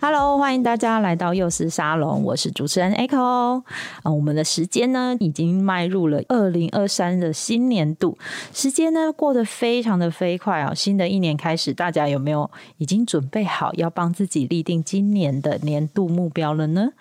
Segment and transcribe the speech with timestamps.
[0.00, 3.64] Hello，欢迎大家来到幼师沙龙，我是主持人 Echo。
[4.04, 8.16] 啊、我们的时间呢已经迈入了二零二三的新年度，
[8.54, 10.72] 时间呢过得非常的飞快啊！
[10.72, 16.92] 新的一年开始，大家有没有已经准备好要帮自己立定今年的年度目标了呢？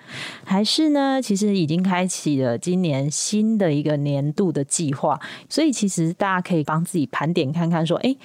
[0.43, 5.19] 还是呢，其实已经开启了今年新的一个年度的计划？
[5.47, 8.15] 所以其实大家可以帮自己盘点看看，说，哎，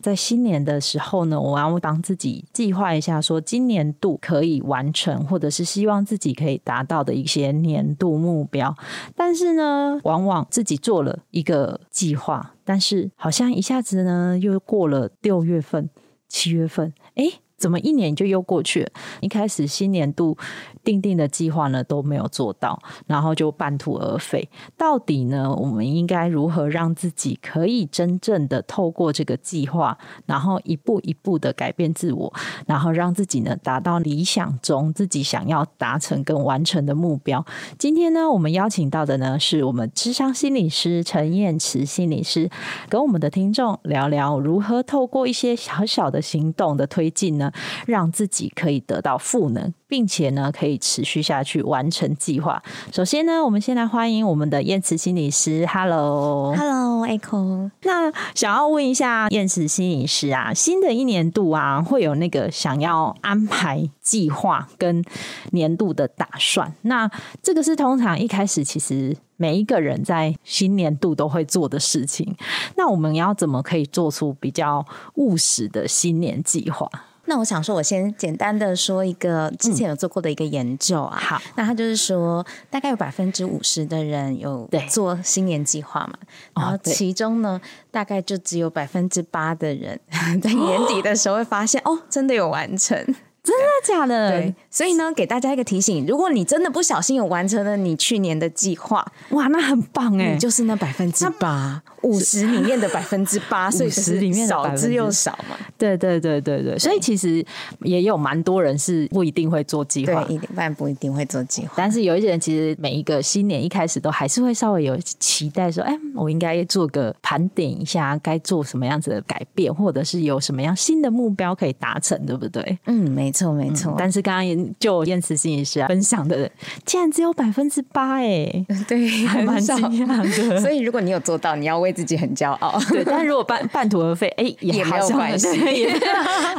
[0.00, 4.18] 在新年的时候呢，我要帮自己计划一下，说今年度。
[4.22, 8.74] 可以完成，或者是希望自己可以达到的一些年度目标，
[9.16, 15.90] 但是呢，往往自己做了一个计划，但是好像一下子呢又过了六月份、
[16.28, 18.92] 七月份，诶，怎么一年就又过去了？
[19.20, 20.38] 一开始新年度。
[20.84, 24.48] 定定的计划呢都没有做到，然后就半途而废。
[24.76, 32.32] 到底呢，我们应该如何让自己可以真正的透过这个计划，然后一步一步的改变自我，
[32.66, 37.44] 然后让自己呢达到理想中自己想要达成跟完成的目标？
[37.78, 42.50] 今天呢，我们邀请到的呢是我们智商心理师陈燕慈心理师，
[42.88, 47.52] 跟我们的听众聊聊如何透过一些小小的行动的推进呢，
[47.86, 49.72] 让自己可以得到赋能。
[49.92, 52.62] 并且呢，可以持续下去完成计划。
[52.90, 55.66] 首先呢，我们先来欢迎我们的燕慈心理师。
[55.66, 57.70] Hello，Hello，Echo。
[57.82, 65.04] 那想要问一下燕慈心理师啊，新的一年度啊，会有那个想要安排计划跟
[65.50, 66.74] 年度的打算？
[66.80, 67.10] 那
[67.42, 72.34] 这个是通常一开始其实每一个人在新年度都会做的事情。
[72.76, 76.88] 那我们要怎么可以做出比较务实的新年计划？
[77.32, 81.16] 那我想说，我先简单的说一个之前有做过的一个研究啊。
[81.18, 86.12] 好、嗯，那他就是说，大概有百分之五十的人有做新年计划嘛，
[86.54, 87.58] 然后其中呢，
[87.90, 89.98] 大概就只有百分之八的人
[90.42, 93.02] 在年底的时候会发现，哦，哦，真的有完成。
[93.42, 94.30] 真的假的？
[94.30, 105.56] 对，所以呢，给大家一个提醒：如果你真的不小心有完成了你去年的计划，哇，那很棒哎，你就是那百分之八，五十里面的百分之八， 所以十里面少之又少嘛。
[105.76, 107.44] 对对对对对，所以其实
[107.80, 111.72] 也有蛮多人是不一定会做计划，对，一般不一定会做计划。
[111.76, 122.78] 但是有一些人其实每一个新年一开始都还是会稍微有期待，说，哎，我应该做个盘点一下，该做什么样子的改变，或者是有什么样新的目标可以达成，对不对？
[122.86, 123.31] 嗯，没。
[123.32, 123.94] 没错，没错。
[123.98, 126.50] 但是刚刚也就燕慈心理师分享的，
[126.84, 130.60] 竟然只有百分之八哎， 对，还蛮惊讶的。
[130.60, 132.78] 所以如果你有做到，你要为自己很骄傲。
[132.88, 135.48] 对，但如果半 半途而废，哎，也，也没有关系。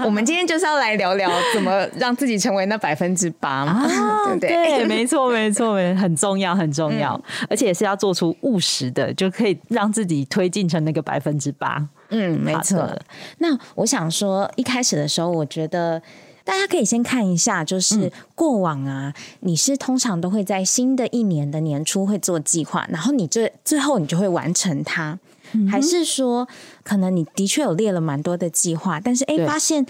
[0.03, 4.49] 我们今天就是要来聊聊怎么让自己成为那百分之八嘛，啊、对不对？
[4.49, 11.87] 对，没错，没错，很重要，很重要，嗯、而且也是要做出务实的，就可以让自己推进成那个百分之八。
[12.09, 12.89] 嗯，没错。
[13.39, 16.01] 那我想说，一开始的时候，我觉得。
[16.43, 25.17] 大家可以先看一下，就是过往啊，嗯、你是通常都会在新的一年的年初会做计划，然后你这最后你就会完成它，
[25.53, 26.47] 嗯、还是说
[26.83, 29.45] 可能你的确有列了蛮多的计划，但是哎对。
[29.45, 29.85] 发现。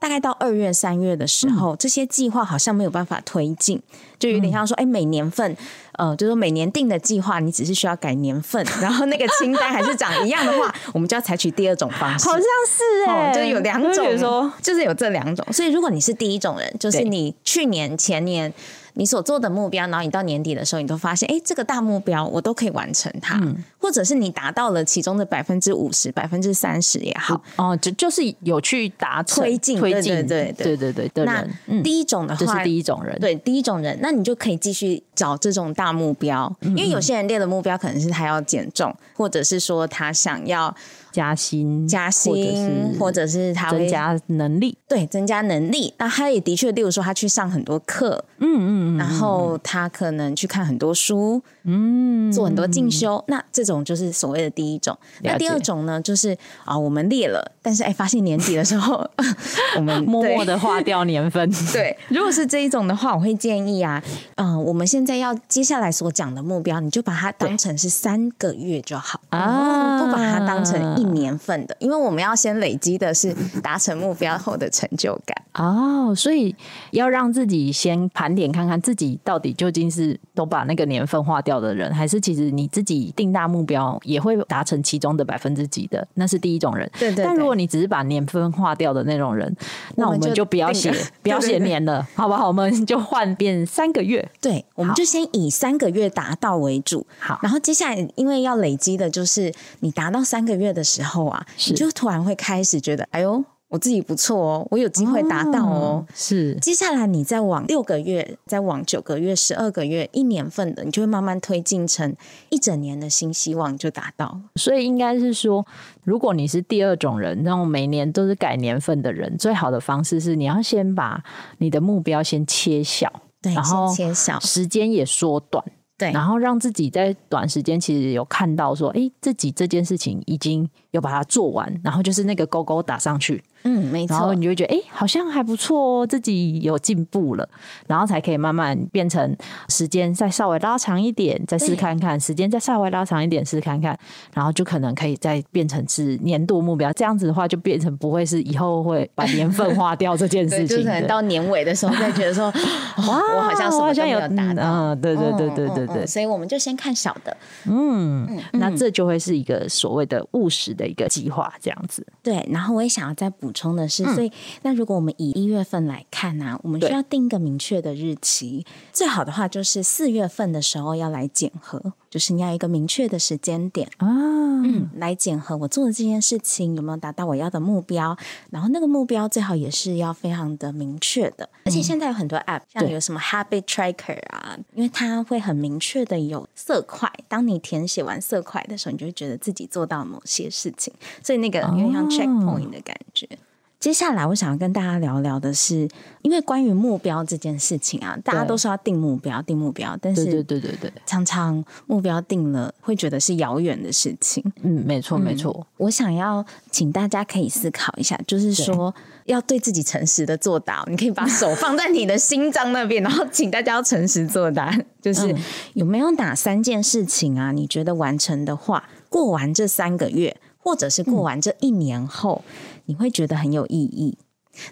[0.00, 3.82] 大概到二月、三月的时候，嗯、这些计划好像没有办法推进，
[4.16, 5.56] 就有点像说，哎、嗯，每年份，
[5.98, 12.26] 呃，就是说每年定的计划，你只是需要改年份，然后那个清单还是长一样的话， 我们就要采取第二种方式。
[12.26, 15.44] 好像是哎、欸，就有两种，说就是有这两种。
[15.52, 18.54] 所以如果你是第一种人，就是你去年、前年。
[18.98, 31.08] 你所做的目标，然后你到年底的时候，你都发现，哎，这个大目标我都可以完成它，嗯、或者是你达到了其中的百分之五十、百分之三十也好，哦，就就是有去达推进、推进，对对对对。
[31.14, 31.24] 对。
[31.24, 31.46] 那
[31.84, 40.74] 第一种的话，这是第一种人，对第一种人，那你就可以继续找这种大目标，嗯、因为有些人列的目标可能是他要减重，或者是说他想要。
[41.12, 45.94] 加薪，加薪，或者是他增加能力，对，增加能力。
[45.98, 53.22] 那他也的确，例如说，他去上很多课，嗯嗯嗯，然后他可能去看很多书，嗯，做很多进修。
[53.28, 54.96] 那这种种就是所谓的第一种。
[55.22, 56.34] 那第二种呢，就是
[56.64, 59.06] 啊，我们列了，但是哎，发现年底的时候，
[59.76, 61.46] 我们 默默的划掉年份。
[61.70, 64.02] 对，如果是这一种的话，我会建议啊，
[64.36, 75.36] 嗯、呃，我们现在要接下来所讲的目标，你就把它当成是三个月就好啊，不把它当成一年份的，因为我们要先累积的是达成目标后的成就感。
[75.54, 76.54] 哦，所以
[76.92, 86.88] 要让自己先盘点看看自己到底究竟是都把那个年份划掉的人，还是其实你自己定大目标也会达成其中的百分之几的，那是第一种人。
[86.98, 87.24] 对，对对。
[87.24, 89.54] 但如果你只是把年份划掉的那种人，
[89.96, 90.92] 那我们就不要写，
[91.22, 92.46] 不要写年了，好不好？
[92.46, 94.28] 我们就换变三个月。
[94.40, 97.04] 对，我们就先以三个月达到为主。
[97.18, 103.44] 好，然后接下来因为要累积的就是你达到三个月的时候啊，你就突然会开始觉得，哎呦。
[103.70, 106.02] 我自己不错哦，我有机会达到哦。
[106.02, 112.16] 哦是，接下来你再往六个月，再往九个月、十二个月、一年份的，你就会慢慢推进成
[112.48, 114.40] 一整年的新希望就达到。
[114.54, 115.66] 所以应该是说，
[116.02, 121.22] 如果你是第二种人，那种每年都是改年份的人，最好的方式是你要先把
[121.58, 123.12] 你的目标先切小，
[123.42, 125.62] 对，然后切小，时间也缩短。
[125.98, 133.42] 对，然后让自己在短时间其实有看到说，哎，自己这件事情已经有把它做完，然后就是那个勾勾打上去。
[133.64, 134.14] 嗯，没错。
[134.16, 137.48] 然后你就会觉得，哎，好像还不错哦，自己有进步了，
[137.86, 139.36] 然后才可以慢慢变成
[139.68, 143.98] 时间再稍微拉长一点，再试看看；时间再稍微拉长一点，试看看，
[144.32, 146.92] 然后就可能可以再变成是年度目标。
[146.94, 152.46] 这样子的话，就变成不会是以后会把年份 划掉这件事情，就可能到年尾的时候再觉得说，
[153.08, 154.62] 哇，我好像什么都没有达到。
[154.62, 155.98] 嗯，对对对对对对。
[155.98, 162.06] 对，所以我们就先看小的，嗯，嗯，那这就会是一个所谓的务实的一个计划，这样子。
[162.22, 164.30] 对，然后我也想要再补充的是，嗯、所以
[164.62, 171.92] 那如果我们以一月份来看呢、啊，我们需要定一个明确的日期，最好的话就是四月份的时候要来检核。
[172.10, 178.16] 就是你要一个明确的时间点啊，嗯，来检核我做的这件事情有没有达到我要的目标，
[178.48, 181.46] 然后那个目标最好也是要非常的明确的。
[181.66, 190.90] 而且现在有很多 App，像有什么 Habit Tracker 啊，因为它会很明确的有色块，当你填写完色块的时候，你就会觉得自己做到某些事情，
[191.22, 193.38] 所以那个有点像 checkpoint 的感觉。
[193.80, 195.88] 接下来我想要跟大家聊聊的是，
[196.22, 204.42] 因为关于目标这件事情啊，大家都说要定目标，定目标，但是对对对对，常常目标定了会觉得是遥远的事情。
[204.62, 205.64] 嗯，没错没错。
[205.76, 208.92] 我想要请大家可以思考一下，就是说
[209.26, 210.84] 要对自己诚实的作答。
[210.88, 215.32] 你可以把手放在你的心脏那边， 然后请大家要诚实作答，就是
[215.74, 217.52] 有没有哪三件事情啊？
[217.52, 222.42] 你觉得完成的话，过完这三个月，或者是过完这一年后。
[222.88, 224.16] 你会觉得很有意义，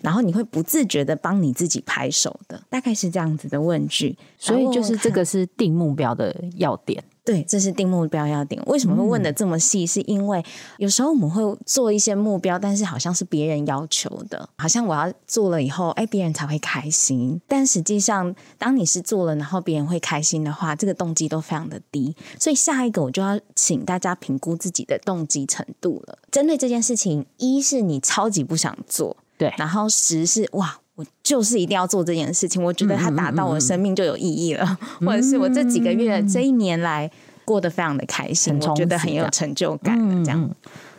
[0.02, 4.16] 然后你会不自觉的帮你自己拍手的，大概是这样子的问句。
[4.38, 7.04] 所以就是这个是定目标的要点。
[7.26, 8.62] 对，这是定目标要定。
[8.66, 9.82] 为什么会问的这么细？
[9.82, 9.86] 嗯。
[9.86, 10.44] 是因为
[10.78, 17.40] 有时候我们会做一些目标，但是好像是别人要求的，好像我要做了以后，哎，别人才会开心。
[17.46, 22.14] 但实际上，当你是做了，然后别人会开心的话，这个动机都非常的低。
[22.38, 26.18] 所以下一个我就要请大家评估自己的动机程度了。
[26.30, 30.78] 针对这件事情，一是你超级不想做，对，然后十是哇。
[30.96, 37.08] 我就是一定要做这件事情，我觉得它达到我的生命就有意义了，或者是我这几个月、嗯、这一年来
[37.44, 40.50] 过得非常的开心，我觉得很有成就感的这样。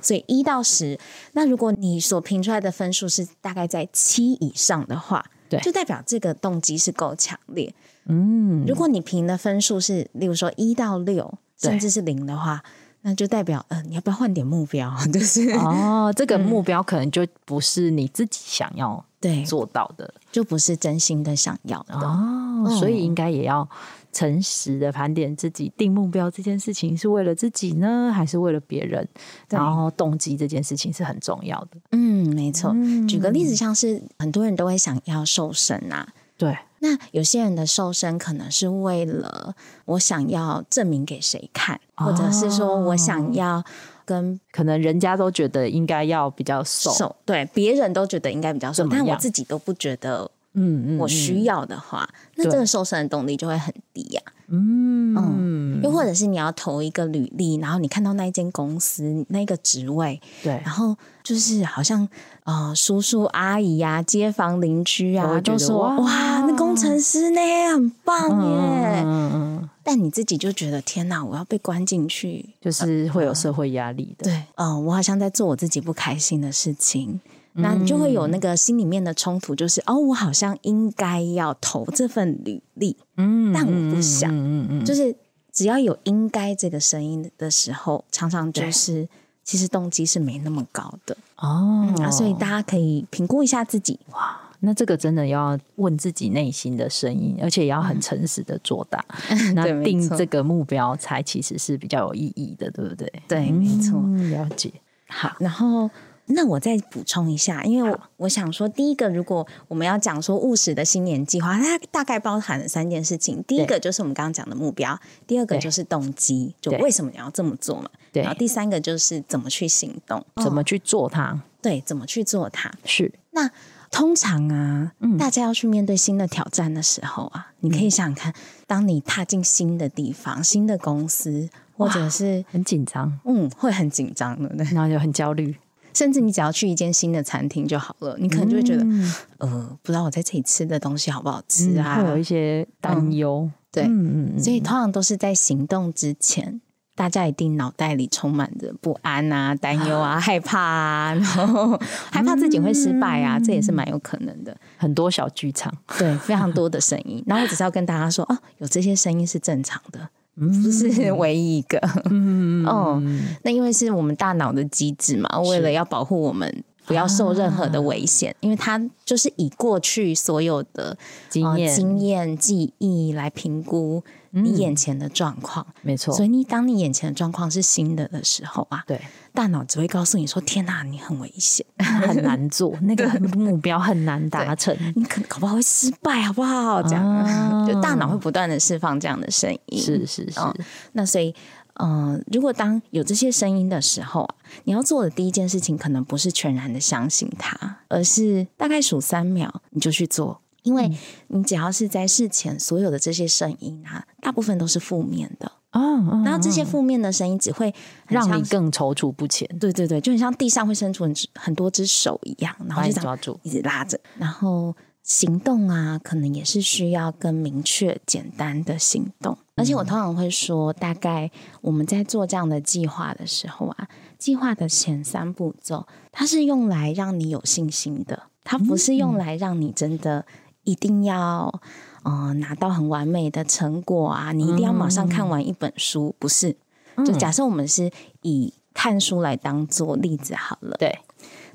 [0.02, 0.98] 所以一到十，
[1.34, 7.74] 那如果你所评出来的分数是大概在七以上的话，对，就代表这个动机是够强烈。
[8.06, 12.64] 嗯，如果你评的分数是，例如说一到六，甚至是零的话。
[13.02, 14.94] 那就代表，嗯、呃，你要不要换点目标？
[15.14, 22.66] 就是哦，这个目标可能就不是你自己想要对做到的，就不是真心的想要的哦。
[22.80, 23.68] 所以应该也要
[24.12, 29.08] 诚实的盘点自己定目标这件事情是为了自己呢，还是为了别人？
[29.50, 31.78] 然后动机这件事情是很重要的。
[31.92, 32.76] 嗯，没错。
[33.08, 36.08] 举个例子，像是很多人都会想要瘦身啊。
[36.38, 39.56] 对，那有些人的瘦身可能是为了
[39.86, 43.64] 我想要证明给谁看，哦，或者是说我想要
[44.08, 54.32] 跟可能人家都觉得应该要比较瘦，瘦对，别人都觉得应该比较瘦，但我自己都不觉得，嗯嗯，我需要的话，那这个瘦身的动力就会很低呀，啊。
[54.48, 54.98] 嗯。
[55.18, 62.08] 嗯，又或者是你要投一个履历，然后你看到那一间公司那个职位，对，然后就是好像
[62.46, 67.40] 呃叔叔阿姨呀、啊、街坊邻居啊都说哇，哇，那工程师呢
[67.74, 77.22] 很棒耶，嗯嗯，但你自己就觉得天哪，我要被关进去，就是会有社会压力的，呃、对，嗯、呃，我好像在做我自己不开心的事情。
[77.54, 85.16] 那你就会有那个心里面的冲突，就是、嗯、哦，我好像应该要投这份履历，嗯，但我不想，嗯嗯，嗯，就是
[85.54, 89.08] 只要有应该这个声音的时候，常常就是
[89.46, 93.98] 其实动机是没那么高的哦、嗯，所以大家可以评估一下自己。
[94.12, 103.12] 哇，那这个真的要问自己内心的声音，而且也要很诚实的作答， 嗯、那定这个目标才其实是比较有意义的，对不对？
[103.28, 104.72] 对，没错、嗯，了解。
[105.08, 105.90] 好，然后。
[106.30, 113.42] 那我再补充一下，因为我，我想说，第一个，如果我们要讲说务实的新年计划，它大概包含了三件事情。
[113.48, 117.90] 第一个就是我们刚刚讲的目标，第二个就是动机，就为什么你要这么做嘛？
[118.12, 118.24] 对。
[118.24, 121.32] 然后第三个就是怎么去行动，怎么去做它？
[121.32, 122.70] 哦、对，怎么去做它？
[122.84, 123.10] 是。
[123.32, 123.50] 那
[123.98, 128.32] 通常啊、嗯，大家要去面对新的挑战的时候啊，你可以想想看，
[128.68, 135.56] 当你踏进新的地方、新的公司，或者是很紧张，嗯，会很紧张的，然后就很焦虑。
[135.96, 144.32] 甚至你只要去一间新的餐厅就好了，你可能就会觉得，嗯、呃，不知道我在这里吃的东西好不好吃啊，嗯、会有一些担忧、嗯。
[144.36, 146.62] 对，所以通常都是在行动之前，
[146.98, 151.80] 大家一定脑袋里充满着不安啊、担忧啊、 害怕啊，然后
[152.12, 154.58] 害怕自己会失败啊，嗯、这也是蛮有可能的。
[154.78, 157.24] 很多小剧场，对，非常多的声音。
[157.30, 160.10] 然后我只是要跟大家说，哦，有这些声音是正常的。
[160.36, 163.00] 不是唯一一个，嗯， 哦，
[163.44, 170.98] 那因为是我们大脑的机制嘛，为了要保护我们不要受任何的危险，啊，因为它就是以过去所有的
[171.30, 174.04] 经验、呃、经验、记忆来评估。
[174.44, 176.14] 你眼前的状况，没错。
[176.14, 179.00] 所以你当你眼前的状况是新的的时候啊，对，
[179.34, 189.82] 大脑只会告诉你说：“天哪，你很危险，很难做， 那个目标很难达成，你可能搞不好会失败，好不好？”这样，啊、就大脑会不断的释放这样的声音。
[189.82, 190.40] 是是是。
[190.40, 190.56] 哦、
[190.94, 191.34] 那所以，
[191.76, 200.42] 嗯、呃，如果当有这些声音的时候啊，你要做的第一件事情，可能不是全然的相信它，而是大概数三秒，你就去做。
[200.68, 200.92] 因为
[201.30, 205.80] 你只要是在事前所有的这些声音啊，大部分都是负面的哦，
[206.12, 206.22] 哦。
[206.26, 207.74] 然后这些负面的声音只会
[208.10, 209.48] 让你更踌躇不前。
[209.58, 213.98] 对对对，就很像地上会伸出很很多只手一样，然后就抓住，一直拉着。
[214.18, 219.38] 然后行动啊，可能也是需要更明确、简单的行动。
[219.56, 221.32] 而且我通常会说，大概
[221.62, 230.26] 我们在做这样的计划的时候啊，计划的前三步骤，它是用来让你有信心的，它不是用来让你真的。
[230.68, 231.62] 一定要，
[232.04, 234.34] 呃，拿到很完美的成果啊！
[234.34, 236.58] 你一定要马上看完一本书，嗯、不是？
[237.06, 237.90] 就假设我们是
[238.24, 240.76] 以看书来当做例子好了。
[240.78, 241.00] 对，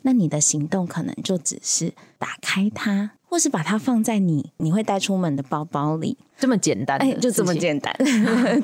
[0.01, 7.95] 那你的行动可能就只是打开它，或是把它放在你你会带出门的包包里，这么简单，哎，就这么简单。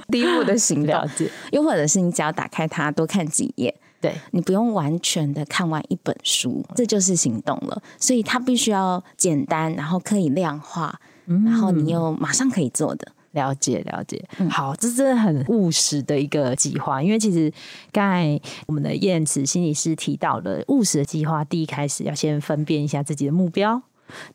[0.08, 1.06] 第一步的行动，
[1.52, 3.74] 又或者是你只要打开它，多看几页。
[4.00, 7.82] 对，你不用完全的看完一本书，这就是行动了。
[7.98, 13.12] 所以它必须要简单，然后可以量化，嗯、然后你又马上可以做的。
[13.32, 17.00] 了解了解、嗯，好，这真的很务实的一个计划。
[17.00, 17.52] 因为其实
[17.92, 23.80] 刚才我们的燕慈心理师提到了务实的计划，第一开始要先分辨一下自己的目标。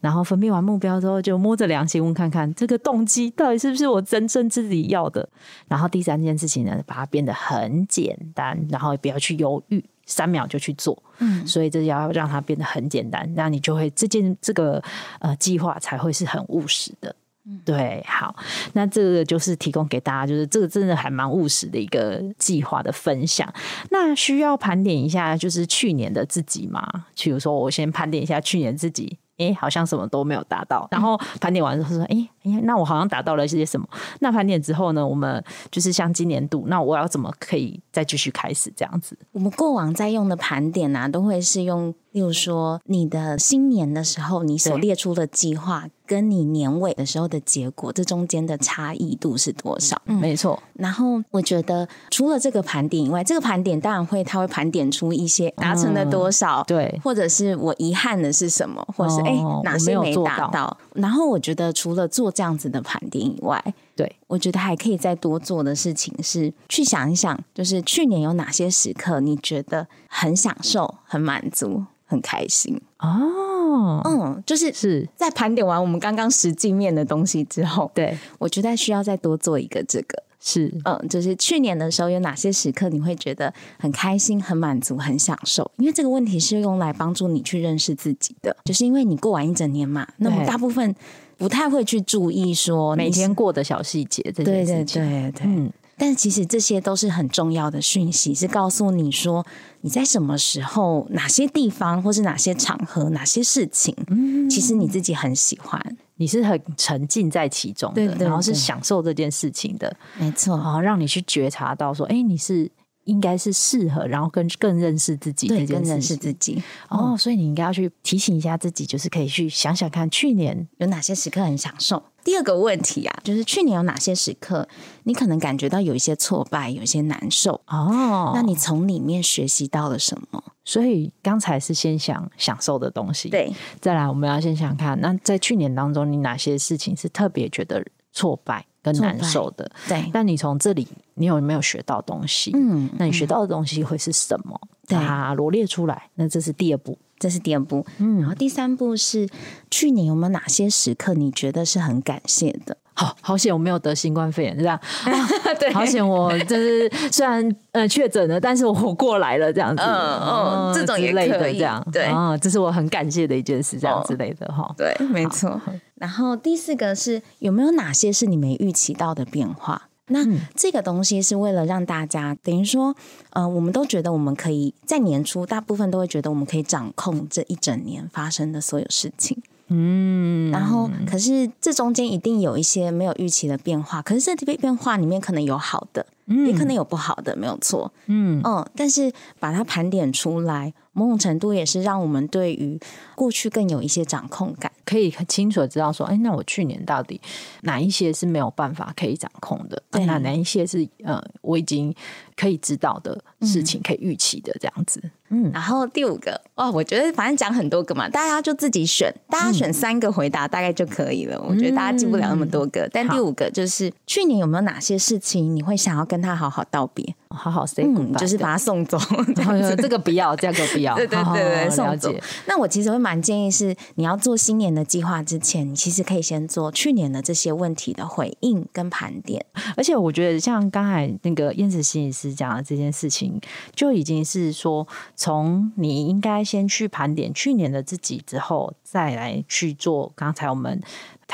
[0.01, 5.27] 然后分辨完目标之后，就摸着良心问看看，这个动机到底是不是我真正自己要的。
[5.68, 11.01] 然后第三件事情呢，把它变得很简单，然后也不要去犹豫，三秒就去做。
[11.20, 14.84] 嗯，所以这要让它变得很简单，那你就会这件这个
[15.20, 17.15] 呃计划才会是很务实的。
[17.46, 18.34] 嗯，对，好，
[18.72, 23.53] 那这个就是提供给大家，就是这个真的还蛮务实的一个计划的分享。
[23.92, 27.06] 那需要盘点一下，就是去年的自己嘛？
[27.15, 29.18] 比如说，我先盘点一下去年自己。
[29.43, 30.88] 哎、欸，好像什么都没有达到。
[30.91, 33.88] 然后盘点完之后说，哎、欸、哎，那我好像达到了一些什么？
[34.19, 39.17] 那盘点之后呢，我们就是像今年度，那我要怎么可以再继续开始这样子？
[39.31, 45.85] 我们过往在用的盘点啊，都会是用，例如说你的新年的时候，你所列出的计划。
[46.13, 50.00] 跟你年尾的时候的结果，这中间的差异度是多少？
[50.05, 50.62] 嗯，没错。
[50.75, 60.77] 然后我觉得，除了这个盘点以外，这个盘点当然会，它会盘点出一些达成了多少，嗯、对，或者是我遗憾的是什么，或者是哎、哦、哪些没达到，到。
[60.93, 73.42] 然后我觉得，除了做这样子的盘点以外，对，我觉得还可以再多做的事情是去想一想，就是去年有哪些时刻你觉得很享受、很满足、很开心哦。
[73.74, 75.08] 哦，嗯，就是是。
[75.15, 85.70] 在盘点完我们刚刚实际面的东西之后，对，我觉得需要再多做一个这个，是，嗯，就是去年的时候有哪些时刻你会觉得很开心、很满足、很享受？
[85.77, 90.94] 因为这个问题是用来帮助你去认识自己的，就是因为你过完一整年嘛，那么大部分
[91.38, 95.72] 不太会去注意说每天过的小细节，这件事情，对对对对，嗯。
[95.97, 99.45] 但其实这些都是很重要的讯息，是告诉你说
[99.81, 105.97] 你在什么时候、哪些地方，或是哪些场合、哪些事情，嗯，其实你自己很喜欢。
[106.17, 108.07] 你是很沉浸在其中的，对。
[108.07, 112.69] 对对然后是享受这件事情的，没错，然后让你去觉察到说，哎，你是
[113.05, 116.63] 应该是适合，然后更更认识自己这对，件事情，更认识自己。
[116.89, 122.03] 哦，所以你应该要去提醒一下自己，就是可以去想想看，去年有哪些时刻很享受。
[122.24, 124.65] 第二个问题啊，就是去年有哪些时刻，
[125.03, 130.41] 你可能感觉到有一些挫败，有一些难受哦，那你从里面学习到了什么？
[130.63, 139.71] 所以刚才是先想享受的东西，对，再来我们要先想看，那在去年当中，你哪些事情是特别觉得挫败跟难受的？
[139.87, 142.51] 对，那你从这里你有没有学到东西？
[142.53, 144.59] 嗯，那你学到的东西会是什么？
[144.87, 146.09] 对，把它罗列出来。
[146.15, 146.95] 那这是第二步。
[147.19, 149.25] 这是第二步，嗯，然后第三步是
[149.71, 152.75] 去年有没有哪些时刻你觉得是很感谢的？
[152.95, 154.77] 好好险我没有得新冠肺炎，这样，
[155.57, 165.61] 对，好险我就是虽然呃确诊了，但是我活过来了，这样子，嗯嗯，这种也可以，这样，对，啊，这是我很感谢的一件事，这样之类的哈，对，没错。
[166.03, 169.83] 然后第四个是有没有哪些是你没预期到的变化？
[170.07, 172.93] 那这个东西是为了让大家等于说，
[173.29, 179.41] 呃，我们都觉得我们可以在年初，大部分都会觉得我们可以掌控这一整年发生的所有事情。
[179.69, 187.93] 嗯，然后可是这中间一定有一些没有预期的变化，可是这变变化里面可能有好的，嗯，也可能有不好的，没有错。
[188.07, 192.77] 嗯嗯，但是把它盘点出来，某种程度也是让我们对于
[193.15, 197.19] 过去更有一些掌控感，可以很清楚的知道说，哎，那我去年到底
[197.62, 199.81] 哪一些是没有办法可以掌控的？
[199.89, 201.91] 对，那哪一些是呃我已经
[202.38, 205.01] 可以知道的事情，可以预期的这样子。
[205.29, 211.35] 嗯，然后第五个哦，我觉得反正讲很多个嘛，大家就自己选，大家选三个回答大概就可以了。
[211.38, 219.00] 嗯、我觉得大家记不了那么多个，嗯、但第五个就是去年有没有哪些事情你会想要跟他好好道别，好好 say goodbye，嗯、就是把他送走。
[219.81, 221.69] 这个不要，这个不要， 对对对对。
[221.71, 222.13] 送走。
[222.45, 229.45] 那我其实会蛮建议是，你要做新年的计划之前，你其实可以先做去年的这些问题的回应跟盘点。
[229.77, 233.39] 而且我觉得像刚才那个燕子心理师讲的这件事情，
[233.75, 235.71] 就已经是说从。
[235.75, 240.81] 你应该先去盘点去年的自己，之后再来去做刚才我们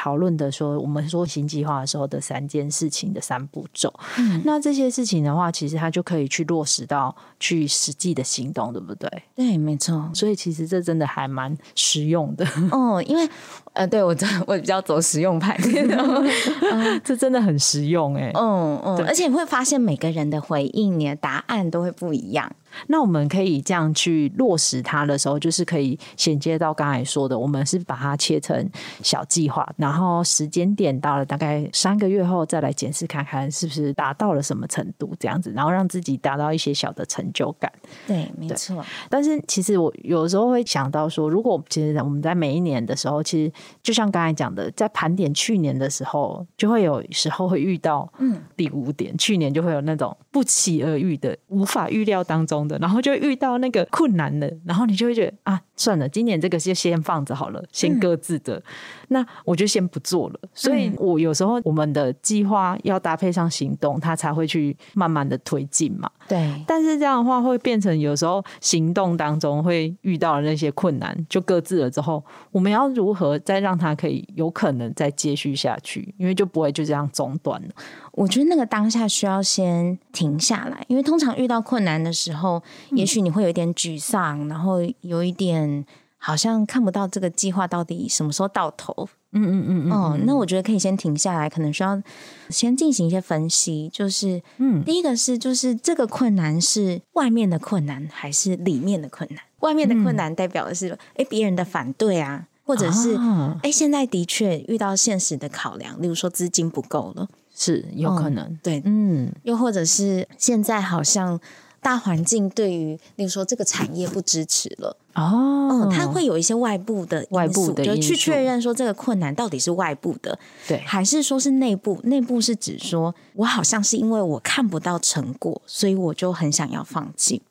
[0.01, 3.93] 讨论的说，我们说新计划的时候的三件事情的三步骤。
[4.17, 9.09] 嗯，那这些事情的话，其实它就可以去落实到去实际的行动，对不对？
[9.35, 10.09] 对，没错。
[10.13, 12.47] 所以其实这真的还蛮实用的。
[12.71, 13.29] 哦，因为
[13.73, 15.59] 呃，对我真我比较走实用派，
[16.71, 18.31] 嗯、这真的很实用哎。
[18.35, 22.49] 嗯嗯，而且你会发现每个人的回应，你的答案都会不一样。
[22.88, 28.69] 那我们可以这样去落实它的时候，就是可以衔接到刚才说的，我们是把它切成
[29.01, 37.71] 小计划，然后时间点到了大概三个月后再来检视看看是不是达到了什么程度，这样子，然后让自己达到一些小的成就感。
[38.05, 38.86] 对，没错。
[39.10, 43.51] 但是其实我有时候会想到说，如果其实我们在每一年的时候，其实
[43.82, 52.59] 就像刚才讲的，在盘点去年的时候，就会有时候会遇到嗯第五点，嗯、去年就会有那种不期而遇的、无法预料当中。
[52.80, 58.63] 然后就遇到那个困难的，然后你就会觉得啊，算了，今年这个就先放着好了，先各自的，嗯、
[59.10, 60.39] 那我就先不做了。
[60.54, 66.10] 所以，我有时候我们的计划要搭配上行动，它才会去慢慢的推进嘛。
[66.28, 66.63] 对。
[66.67, 76.13] 但是这样的话，会变成有时候行动当中会遇到的那些困难，就各自了之后，我们要如何再让它可以有可能再接续下去？
[76.17, 77.69] 因为就不会就这样中断了。
[78.13, 85.85] 我觉得那个当下需要先停下来，因为通常遇到困难的时候，嗯、也许你会有一点沮丧，然后有一点
[86.17, 89.07] 好像看不到这个计划到底什么时候到头。
[89.31, 89.91] 嗯嗯嗯嗯。
[89.91, 92.01] 哦，那我觉得可以先停下来，可能需要
[92.49, 93.88] 先进行一些分析。
[93.93, 99.43] 就是，嗯，第一个是，就是这个困难是外面的困难还是里面的困难？
[99.59, 107.27] 外面的困难代表的是，哎、嗯，别人的反对啊，或者是，哎、啊，现在的确遇到现实的考量，例如说资金不够了。
[107.53, 111.38] 是有可能，嗯、对，嗯，又或者是现在好像
[111.81, 120.37] 大环境对于，例如说这个产业不支持了哦，嗯，它会有一些外部的外部的因素，就去确认说这个困难到底是外部的，
[120.67, 121.99] 对，还是说是内部？
[122.03, 127.41] 内部是指说我好像是因为我看不到成果，所以我就很想要放弃。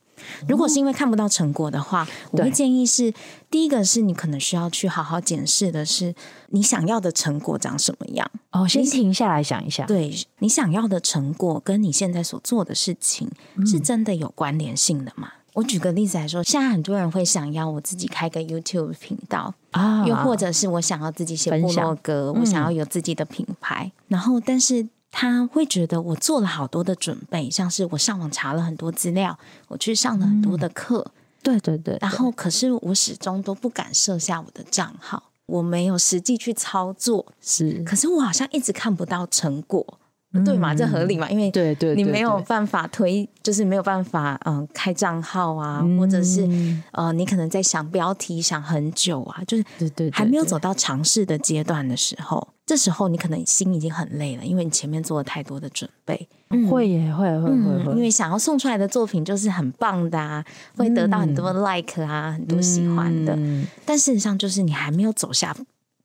[0.49, 3.13] 如果是因为看不到成果的话，我会建议是
[3.51, 6.15] 第一个是你可能需要去好好检视的是
[6.49, 8.31] 你想要的成果长什么样。
[8.51, 13.31] 哦，先停下来想一下，对你想要的成果跟你现在所做的事情
[13.67, 15.29] 是真的有关联性的吗？
[15.35, 24.89] 嗯、我举个例子来说，现在很多人会想要我自己开个 YouTube 频道啊，又或者是我想要自己写部落格，我想要有自己的品牌，嗯、然后但是。
[25.11, 31.99] 他会觉得我做了好多的准备，像是我上网查了很多资料，我去上了很多的课，嗯、对对对，对。
[32.01, 39.99] 然后，可是我始终都不敢设下我的账号，我没有实际去操作，是，可是我好像一直看不到成果。
[40.45, 41.29] 对嘛，这合理嘛？
[41.31, 46.47] 因为对对，你没有办法推，就是没有办法嗯开账号啊，或者是
[46.93, 56.29] 呃你可能在想标题想很久啊，就是对对还没有走到尝试的阶段的时候，这时候你可能心已经很累了，因为你前面做了太多的准备。
[56.71, 60.45] 会耶，会会会会，因为想要送出来的作品就是很棒的啊，
[60.77, 63.37] 会得到很多 like 啊，很多喜欢的。
[63.85, 65.55] 但事实上，就是你还没有走下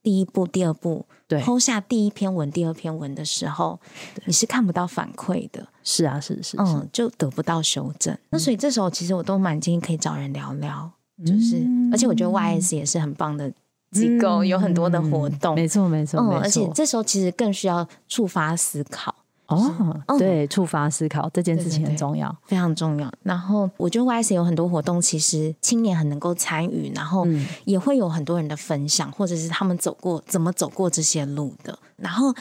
[0.03, 1.05] 第一步、第二步。
[1.25, 3.79] 对，抛下第一篇文、第二篇文的时候，
[4.25, 5.65] 你是看不到反馈的。
[5.83, 8.13] 是啊，是是，是，嗯，就得不到修正。
[8.13, 10.91] 嗯、那所以这时候，其实我都蛮建议可以找人聊聊，
[11.25, 13.51] 就是，嗯、而且我觉得 YS 也是很棒的
[13.91, 19.15] 机构，嗯、有很多的活动，没错没错，嗯，而且这时候其实更需要触发思考。
[19.47, 23.11] 哦，嗯、对，触发思考这件事情很重要，对对对，非常重要。
[23.23, 27.27] 然后我觉得 YS 有很多活动，其实青年很能够参与，然后
[27.65, 31.77] 也会有很多人的分享，或者是他们走过怎么走过这些路的。
[31.97, 32.33] 然后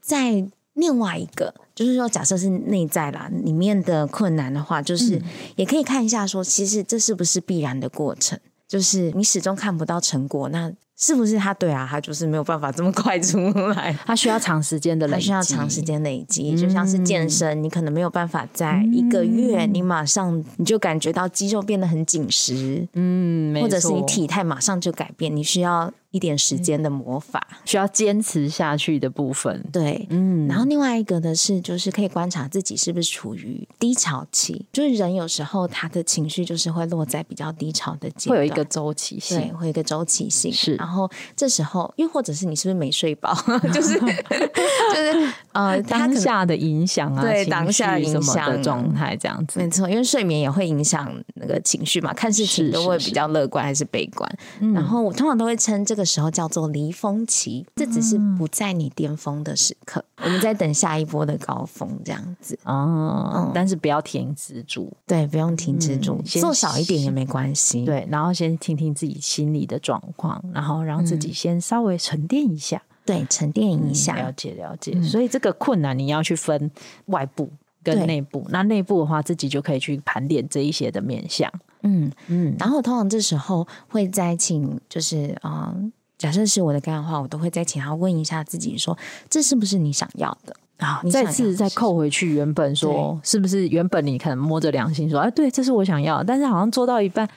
[0.00, 0.44] 在
[0.74, 5.22] 另外一个，就是说，假设是内在啦里面的困难的话，就是
[5.56, 8.38] 也可以看一下，说其实这是不是必然的过程？
[8.66, 10.72] 就是你始终看不到成果，那。
[10.98, 11.86] 是不是他对啊？
[11.88, 13.38] 他就是没有办法这么快出
[13.70, 16.50] 来，他需要长时间的累积，需要长时间累积。
[16.52, 25.92] 嗯、就像是健身，你可能没有办法在一个月，你马上你就感觉到肌肉变得很紧实，嗯，或者是你体态马上就改变，你需要。
[26.10, 29.62] 一点时间的魔法，需要坚持下去的部分。
[29.72, 34.64] 对，嗯，然后另外一个的是，就是可以观察自己是不是处于低潮期。
[34.72, 40.52] 就是人有时候他的情绪就是会落在比较低潮的阶段，会有一个周期性，对，会有一个周期性。
[40.52, 43.34] 是，然后这时候又或者是你是不是没睡饱？
[43.72, 54.30] 就是就是呃，当下的影响啊，对，当下影响的状态这样子，没错，因为睡眠也会影响那个情绪嘛，看事情都会比较乐观还是悲观。
[54.72, 56.08] 然后我通常都会称这个。
[56.08, 63.30] 时候叫做离峰期，这只是不在你巅峰的时刻，嗯、我们在等下一波的高峰，这样子哦。
[63.34, 67.84] 嗯、但是不要停止住，对，不用停止住，嗯、做少一点也没关系。
[67.84, 74.92] 对，然后先听听自己心里的状况，然后让自己先稍微沉淀一下，嗯、对，沉淀一下，嗯、了解了解。
[74.94, 76.70] 嗯、所以这个困难你要去分
[77.08, 77.50] 外部
[77.82, 81.52] 跟内部，那内部的话，自己就可以去盘点这一些的面向。
[81.82, 82.10] 嗯。
[82.28, 85.72] 嗯，然后通常这时候会再请，就是啊。
[85.74, 90.52] 嗯假设是我的个案的话，我都会再请他问一下自己说，说这是不是你想要的？
[90.78, 91.00] 啊？
[91.08, 97.28] 再次再扣回去原本说，是不是原本你可能摸着良心说，哎，对，这是我想要，但是好像做到一半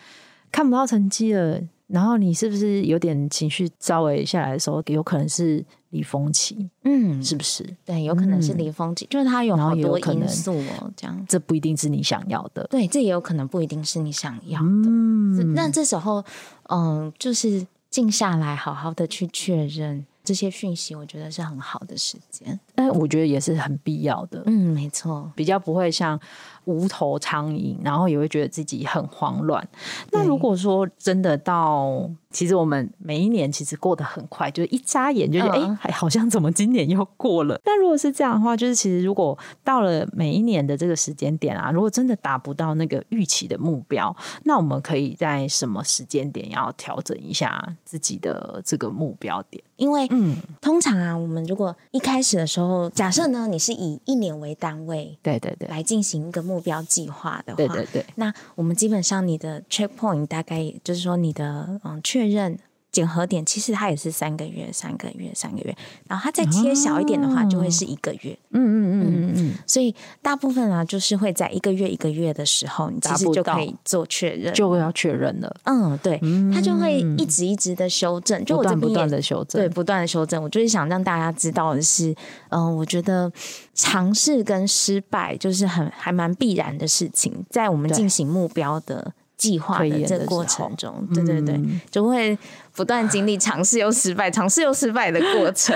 [0.52, 6.70] 看不到成绩了，然后你是不是有点情绪稍微下来的时候，有可能是离峰期？
[6.84, 7.64] 嗯，是不是？
[7.86, 14.68] 对，有可能是离峰期，嗯、就是它有好多因素哦，这样这不一定是你想要的，对，这也有可能不一定是你想要的。
[14.68, 16.24] 嗯，那这时候，
[16.70, 17.68] 嗯，就是。
[17.92, 22.58] 静下来，好好的去确认这些讯息，我觉得是很好的时间。
[22.76, 24.44] 但我觉得也是很必要的。
[24.46, 26.20] 嗯，没错，比较不会像
[26.66, 29.68] 无头苍蝇，然后也会觉得自己很慌乱。
[30.12, 37.60] 那如果说真的到，其实我们每一年其实过得很快，就是一眨眼就觉得哎，还好像怎么今年又过了。
[37.66, 49.64] 那如果是这样的话，就是其实如果到了每一年的这个时间点啊，如果真的达不到那个预期的目标，那我们可以在什么时间点要调整一下自己的这个目标点？
[49.76, 62.58] 因为嗯，通常啊，我们如果一开始的时候，假设呢，你是以一年为单位，对对对，来进行一个目标计划的话，对对对，那我们基本上你的 checkpoint 大概就是说你的嗯确认。
[62.92, 65.76] 检核点其实它也是三个月，三个月，三个月。
[66.08, 68.38] 然后它再切小一点的话，就会是一个月。
[68.50, 69.54] 嗯嗯嗯嗯嗯。
[69.66, 75.56] 所以大部分啊，就是会在一个月一个月的时候，你其实就可以做确认，就会要确认了。
[75.64, 76.20] 嗯，对，
[76.54, 80.44] 它就会一直一直的修正，就我这边不断的修正，对，不断的修正。
[80.44, 82.14] 我就是想让大家知道的是，
[82.50, 83.32] 嗯，我觉得
[83.74, 89.14] 尝试跟失败就是很还蛮必然的事情，在我们进行目标的。
[89.38, 92.38] 计划的这个过程中，对对对，嗯、就会
[92.76, 95.76] 不断经历尝试又失败、尝试又失败的过程。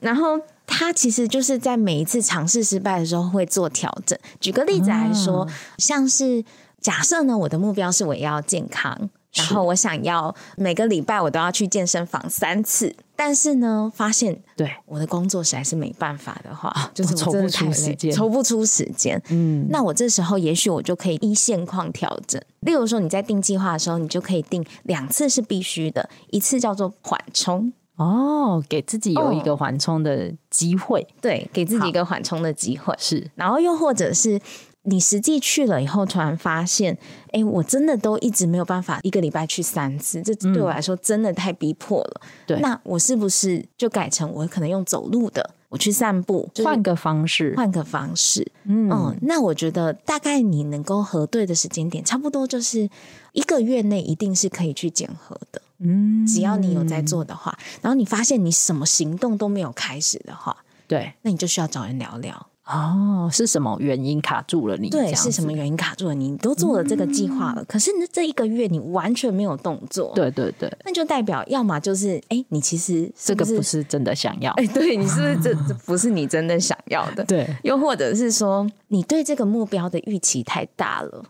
[0.00, 4.18] 然后他其实就是在每一次尝试失败的时候会做调整。
[4.40, 6.44] 举个例子来说，嗯、像是
[6.80, 9.10] 假设呢，我的目标是我要健康。
[9.34, 19.20] 然后我想要每个礼拜我都要去健身房三次，但是呢，发现对我的工作实在是没办法的话，啊、 就是抽不出时间，抽不出时间。
[19.28, 22.40] 嗯，那我这时候也许我就可以依现况调整。
[22.60, 27.72] 例如说，你在定计划的时候，你就可以定两次是必须的，一次叫做缓冲。
[27.96, 31.04] 哦，给自己有一个缓冲的机会。
[31.20, 32.94] 对，给自己一个缓冲的机会。
[33.00, 34.40] 是，然后又或者是。
[34.88, 36.96] 你实际去了以后，突然发现，
[37.32, 42.20] 哎，我真的都一直没有办法一个礼拜去三次，这对我来说真的太逼迫了。
[42.46, 45.54] 对，那我是不是就改成我可能用走路的？
[45.68, 48.50] 我去散步，换个方式，换个方式。
[48.64, 52.88] 嗯，嗯，那我觉得大概你能够核对的时间点，差不多就是
[53.32, 55.60] 一个月内一定是可以去检核的。
[55.80, 62.46] 嗯，只要你有在做的话，然后你发现你什么行动都没有开始的话，对，那你就需要找人聊聊。
[62.68, 64.90] 哦，是什么原因卡住了你？
[64.90, 66.30] 对，是什么原因卡住了你？
[66.30, 70.12] 你都做了这个计划了，嗯、可是呢，这一个月你完全没有动作。
[70.14, 74.52] 对对对，那就代表要么就是，哎，你其实这个不是真的想要。
[74.52, 77.24] 哎，对，你是不是这这不是你真的想要的？
[77.24, 81.24] 对，又或者是说，你对这个目标的预期太大了，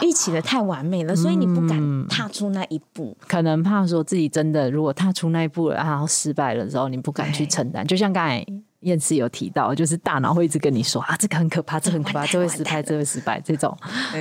[0.00, 7.86] 预期的太完美了，所以你不敢踏出那一步，嗯、可能怕说自己真的如果踏出那一步了，然后失败了之后，你不敢去承担。
[7.86, 8.46] 就像刚才。
[8.80, 13.76] 燕慈有提到，就是大脑会一直跟你说啊，这个很可怕，这个、很可怕， 这会失败，这会失败，这种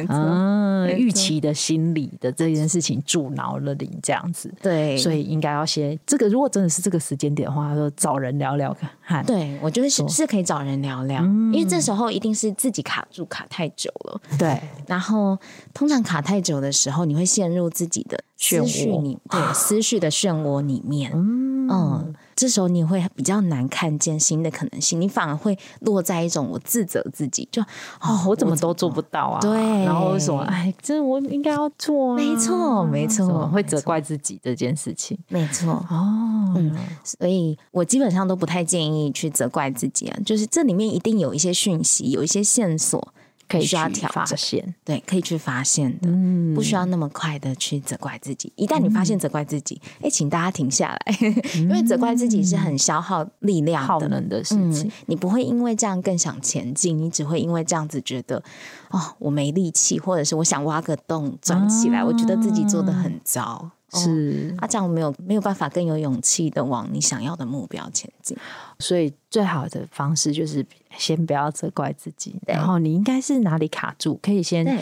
[0.09, 4.51] 嗯预期的心理的这件事情阻挠了你这样子。
[4.61, 9.23] 对，所以应该要先这个，如果真的是这个时间点的话，就找人聊聊看。
[9.25, 14.21] 对，我觉得是是可以找人聊聊，嗯、因为这时候一定是自己卡住卡太久了。
[14.39, 15.37] 对，然后
[15.73, 21.11] 通常卡太久的时候，你会陷入自己的思绪里，对思绪的漩涡里面。
[21.13, 21.67] 嗯。
[21.69, 27.59] 嗯这时候你会比较难看见新的可能性，你反而会落在一种我自责自己，就
[27.99, 29.39] 哦，我怎么都做不到啊？
[29.41, 29.51] 对，
[29.83, 30.41] 然后为什么？
[30.43, 32.15] 哎，这我应该要做啊！
[32.15, 35.17] 没错，没错，会责怪自己这件事情。
[35.29, 36.71] 没错，哦，嗯，
[37.03, 43.11] 所以我基本上都不太建议去责怪自己啊，就是这里面一定有一些讯息，有一些线索。
[43.47, 48.51] 可以需要发现，对，可以去发现的，嗯，不需要那么快的去责怪自己。
[48.55, 54.91] 一旦你发现责怪自己，哎、嗯，请大家停下来，嗯、 因为责怪自己是很消耗力量的、耗能的事情、嗯。
[55.07, 58.43] 你不会因为这样更想前进，你只会因为这样子觉得，
[58.89, 63.71] 哦，我没力气，或者是我想挖个洞钻起来，啊、我觉得自己做的很糟。
[63.97, 68.37] 是，啊，这样没有没有办法更有勇气的往你想要的目标前进。
[68.79, 70.63] 所以最好的方式就是
[70.97, 74.79] 先不要责怪自己，然后你应该是哪里卡住，可以先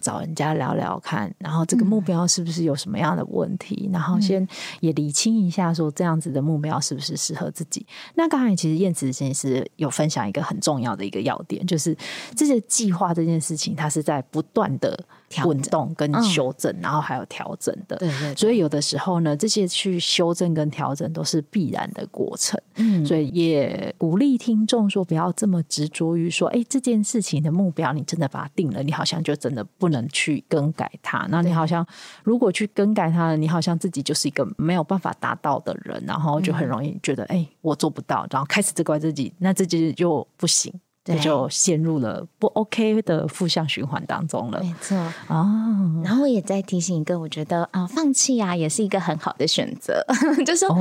[0.00, 4.46] 找人家聊聊看，然后这个目标是不是有什么样的问题，然后先
[4.80, 7.86] 也理清一下，说这样子的目标是不是适合自己。
[8.14, 11.96] 那刚才其实燕子先生有分享一个很重要的一个要点，就是
[12.34, 14.98] 这些计划这件事情，它是在不断的
[15.42, 17.96] 滚动跟修正，然后还有调整的。
[17.96, 18.34] 对对。
[18.34, 22.60] 所以有的时候呢，这些去修正跟调整都是必然的过程。
[22.76, 23.04] 嗯。
[23.04, 30.06] 所以也鼓励听众说，不要这么执着于说，哎，这件事情的目标你真的把它定了，你好像就真的不能。
[30.12, 31.86] 去更改它，那你好像
[32.22, 40.72] 如果去更改它，你好像自己就是一个没有办法达到的人，然后就很容易觉得，哎、我做不到，然后开始责怪自己，那自己就不行。
[41.14, 44.60] 这就陷入了不 OK 的负向循环当中了。
[44.60, 44.96] 没错。
[45.28, 50.04] 哦，然后我也再提醒一个，我觉得啊、呃，放弃啊也是一个很好的选择。
[50.44, 50.76] 就是说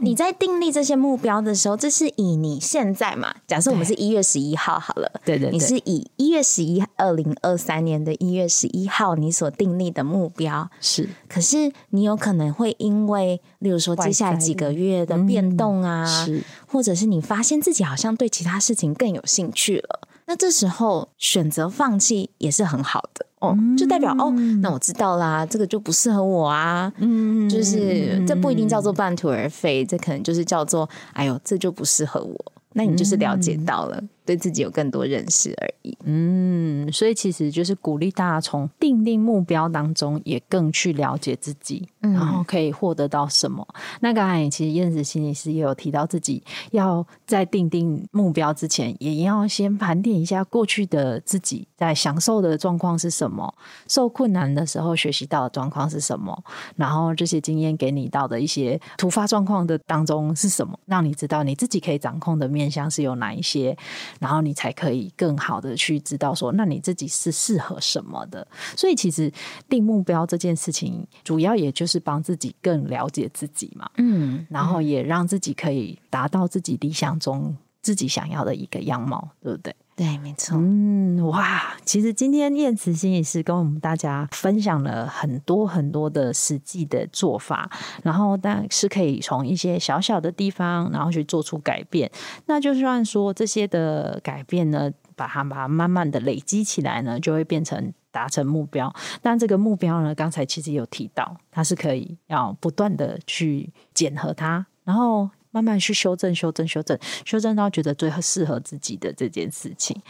[0.00, 10.68] 你在订立这些目标的时候，这是以你现在嘛，假设我们是一月十一号好了，对对，对，你是以一月十一，二零二三年的一月十一号你所订立的目标。
[10.80, 19.67] 是，可是你有可能会因为，例如说接下来几个月的变动啊，嗯、是，或者是你发现自己好像对其他事情更有兴趣。
[19.68, 23.26] 去了，那这时候选择放弃也是很好的。
[23.40, 24.30] 哦，就代表哦，
[24.62, 34.02] 那我知道啦，这个就不适合我啊，嗯，就是这不一定叫做半途而废，这可能就是叫做，哎呦，这就不适合我，那你就是了解到了。
[34.28, 35.96] 对自己有更多认识而已。
[36.04, 43.66] 嗯，所以其实就是鼓励大家从定定目标当中，也更去了解自己，嗯、然后可以获得到什么。
[44.00, 53.54] 那刚才其实燕子心理师也有提到，自己要在定定目标之前，也要先盘点一下过去的自己在享受的状况是什么，
[53.86, 56.44] 受困难的时候学习到的状况是什么，
[56.76, 63.74] 然后这些经验给你到的一些突发状况的当中是什么，让你知道你自己可以掌控的面向是有哪一些。
[64.18, 68.46] 然后你才可以更好的去知道说，那你自己是适合什么的。
[68.76, 69.32] 所以其实
[69.68, 73.88] 定目标这件事情，主要也就是帮自己更了解自己嘛。
[73.96, 79.74] 嗯，然后也让自己可以达到自己理想中自己想要的一个样貌，对不对？
[79.98, 80.56] 对，没错。
[80.56, 87.68] 嗯，哇，其实今天燕慈心理师跟我们大家分享了很多很多的实际的做法，
[88.04, 92.08] 然后但是可以从一些小小的地方，然后去做出改变。
[92.46, 98.94] 那就算说这些的改变呢，把它把它慢慢的累积起来呢，就会变成达成目标。
[99.20, 104.64] 但这个目标呢，刚才其实有提到，它是可以要不断的去检核它。
[104.84, 110.00] 然后慢慢去修正、修正、修正，修正到觉得最适合自己的这件事情。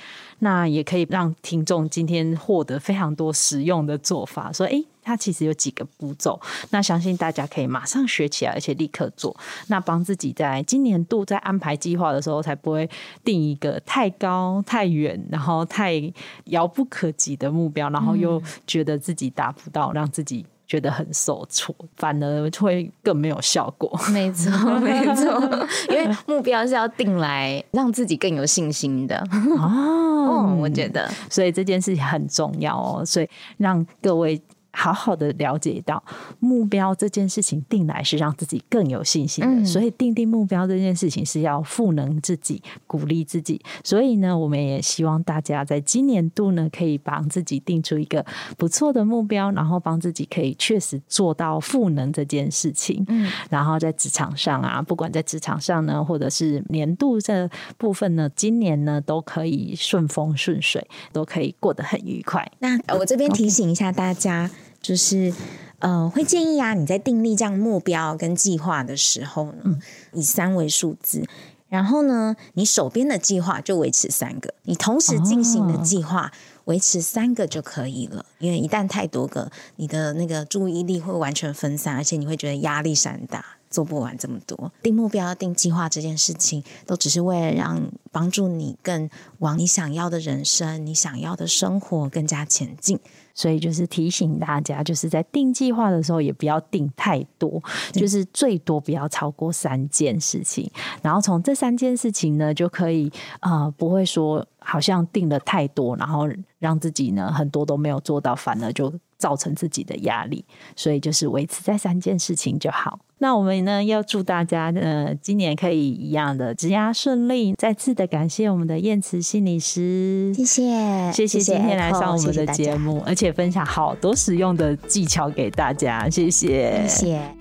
[0.40, 4.53] 那也可以让听众今天获得非常多实用的做法。
[4.53, 9.37] 说，诶，它其实有几个步骤，那相信大家可以马上学起来，而且立刻做。
[9.68, 12.88] 那帮自己在今年度在安排计划的时候，才不会
[13.24, 16.12] 定一个太高、太远，然后太
[16.46, 20.46] 遥不可及的目标，然后又觉得自己达不到，让自己。
[20.68, 23.90] 觉得很受挫，反而会更没有效果。
[24.12, 25.40] 没错， 没错，
[25.88, 29.18] 因为目标是要定来让自己更有信心的
[29.59, 29.64] 哦。
[30.28, 33.04] 哦，我觉得，所以这件事情很重要哦。
[33.04, 34.40] 所以让各位。
[34.72, 36.02] 好好的了解到
[36.38, 43.61] 目标这件事情定来是让自己更有信心的，嗯、所以定定目标这件事情是要赋能自己、鼓励自己。
[43.83, 48.24] 所以呢，我们也希望大家在今年度呢，可以帮自己定出一个
[48.57, 53.04] 不错的目标，然后帮自己可以确实做到赋能这件事情。
[53.09, 62.48] 嗯，然后在职场上啊，不管在职场上呢，或者是年度这部分呢，今年呢都可以顺风顺水，都可以过得很愉快。
[62.61, 64.48] 那我这边提醒一下大家。
[64.88, 65.35] 就是，
[65.81, 69.79] 呃，会建议啊，你在订立这样目标跟计划的时候呢，嗯、
[70.14, 71.29] 以三为数字，
[71.68, 76.33] 然后呢，你手边的计划就维持三个，你同时进行的计划
[76.64, 78.20] 维持三个就可以了。
[78.20, 84.72] 哦、因为一旦太多个，你的那个注意力会完全分散，而且你会觉得压力山大，做不完这么多。
[84.83, 92.98] 定目标、定计划这件事情，都只是为了让帮助你更往你想要的人生、你想要的生活更加前进。
[93.38, 100.68] 所以就是提醒大家，就是在定计划的时候，也不要定太多，就是最多不要超过三件事情。
[101.01, 110.44] 然后从这三件事情呢，就可以呃，不会说好像定了太多，然后让自己呢很多都没有做到，反而就造成自己的压力。
[110.74, 112.98] 所以就是维持在三件事情就好。
[113.20, 117.52] 那我们呢，要祝大家呃，今年可以一样的职涯顺利。
[117.54, 127.35] 再次的感谢我们的燕慈心理师，谢谢，谢谢今天来上我们的节目，谢谢而且分享好多实用的技巧给大家，谢谢，谢谢，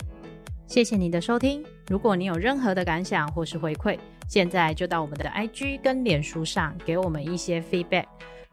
[0.66, 1.64] 谢谢你的收听。
[1.88, 8.06] 如果你有任何的感想或是回馈，现在就到我们的 IG 跟脸书上给我们一些 feedback。